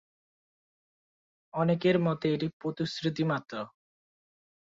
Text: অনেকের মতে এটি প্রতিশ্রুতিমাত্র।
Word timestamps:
অনেকের 1.53 1.97
মতে 1.99 2.27
এটি 2.33 2.47
প্রতিশ্রুতিমাত্র। 2.61 3.55